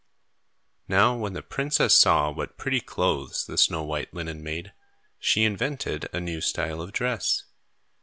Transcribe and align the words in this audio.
Now 0.87 1.15
when 1.15 1.33
the 1.33 1.43
princess 1.43 1.93
saw 1.93 2.31
what 2.31 2.57
pretty 2.57 2.79
clothes 2.81 3.45
the 3.45 3.55
snow 3.55 3.83
white 3.83 4.11
linen 4.15 4.41
made, 4.41 4.73
she 5.19 5.43
invented 5.43 6.09
a 6.11 6.19
new 6.19 6.41
style 6.41 6.81
of 6.81 6.91
dress. 6.91 7.43